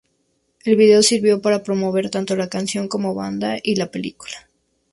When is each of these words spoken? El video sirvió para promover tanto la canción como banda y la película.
El 0.65 0.77
video 0.77 1.03
sirvió 1.03 1.43
para 1.43 1.61
promover 1.61 2.09
tanto 2.09 2.35
la 2.35 2.49
canción 2.49 2.87
como 2.87 3.13
banda 3.13 3.57
y 3.61 3.75
la 3.75 3.91
película. 3.91 4.49